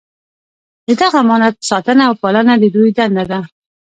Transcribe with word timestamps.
د 0.87 0.89
دغه 1.01 1.17
امانت 1.23 1.55
ساتنه 1.69 2.03
او 2.09 2.13
پالنه 2.23 2.53
د 2.59 2.63
دوی 2.75 2.89
دنده 2.97 3.23
ده. 3.31 3.39